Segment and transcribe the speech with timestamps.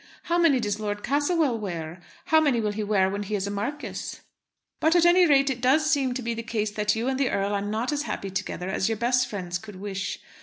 [0.23, 1.99] How many does Lord Castlewell wear?
[2.25, 4.17] How many will he wear when he is a marquis?
[4.79, 7.29] But at any rate it does seem to be the case that you and the
[7.29, 10.17] earl are not as happy together as your best friends could wish.